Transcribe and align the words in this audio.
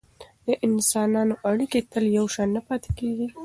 د 0.47 0.49
انسانانو 0.67 1.33
اړیکې 1.49 1.79
تل 1.91 2.05
یو 2.17 2.25
شان 2.35 2.49
نه 2.55 2.61
پاتې 2.67 2.89
کیږي. 2.99 3.27